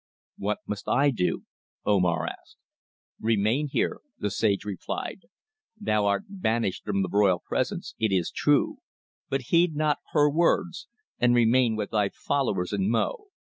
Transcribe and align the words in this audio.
"What 0.39 0.61
must 0.65 0.87
I 0.87 1.11
do?" 1.11 1.43
Omar 1.85 2.25
asked. 2.25 2.57
"Remain 3.19 3.67
here," 3.67 3.99
the 4.17 4.31
sage 4.31 4.65
replied. 4.65 5.25
"Thou 5.79 6.07
art 6.07 6.23
banished 6.27 6.83
from 6.85 7.03
the 7.03 7.07
royal 7.09 7.37
presence, 7.45 7.93
it 7.99 8.11
is 8.11 8.31
true, 8.31 8.77
but 9.29 9.49
heed 9.53 9.75
not 9.75 9.99
her 10.13 10.27
words, 10.27 10.87
and 11.19 11.35
remain 11.35 11.75
with 11.75 11.91
thy 11.91 12.09
followers 12.09 12.73
in 12.73 12.89
Mo. 12.89 13.27